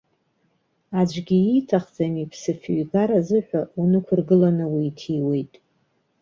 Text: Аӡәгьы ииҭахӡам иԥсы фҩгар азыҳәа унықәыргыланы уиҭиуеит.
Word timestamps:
Аӡәгьы 0.99 1.37
ииҭахӡам 1.41 2.13
иԥсы 2.23 2.53
фҩгар 2.61 3.09
азыҳәа 3.19 3.61
унықәыргыланы 3.79 4.65
уиҭиуеит. 4.73 5.53